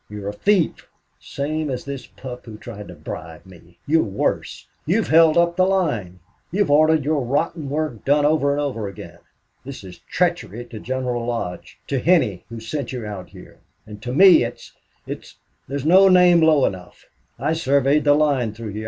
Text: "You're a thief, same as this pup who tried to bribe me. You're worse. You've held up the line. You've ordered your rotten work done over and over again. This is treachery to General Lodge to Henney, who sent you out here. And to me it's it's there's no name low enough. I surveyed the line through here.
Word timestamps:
"You're 0.09 0.29
a 0.29 0.33
thief, 0.33 0.89
same 1.19 1.69
as 1.69 1.85
this 1.85 2.07
pup 2.07 2.45
who 2.47 2.57
tried 2.57 2.87
to 2.87 2.95
bribe 2.95 3.45
me. 3.45 3.77
You're 3.85 4.01
worse. 4.01 4.65
You've 4.87 5.09
held 5.09 5.37
up 5.37 5.55
the 5.57 5.63
line. 5.67 6.21
You've 6.49 6.71
ordered 6.71 7.05
your 7.05 7.23
rotten 7.23 7.69
work 7.69 8.03
done 8.03 8.25
over 8.25 8.51
and 8.51 8.59
over 8.59 8.87
again. 8.87 9.19
This 9.63 9.83
is 9.83 9.99
treachery 10.09 10.65
to 10.65 10.79
General 10.79 11.23
Lodge 11.27 11.77
to 11.85 11.99
Henney, 11.99 12.45
who 12.49 12.59
sent 12.59 12.91
you 12.91 13.05
out 13.05 13.29
here. 13.29 13.59
And 13.85 14.01
to 14.01 14.11
me 14.11 14.43
it's 14.43 14.71
it's 15.05 15.35
there's 15.67 15.85
no 15.85 16.07
name 16.09 16.41
low 16.41 16.65
enough. 16.65 17.05
I 17.37 17.53
surveyed 17.53 18.03
the 18.03 18.15
line 18.15 18.55
through 18.55 18.69
here. 18.73 18.79